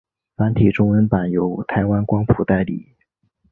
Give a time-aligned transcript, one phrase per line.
[0.35, 2.95] 繁体中文版由台湾光谱代理。